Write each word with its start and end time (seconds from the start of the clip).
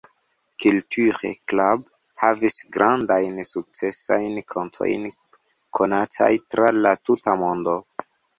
Culture 0.61 1.29
Club 1.51 1.83
havis 2.21 2.55
grandajn 2.77 3.37
sukcesajn 3.49 4.41
kantojn 4.55 5.07
konataj 5.81 6.33
tra 6.55 6.73
la 6.81 6.97
tuta 7.11 7.39
mondo. 7.45 7.79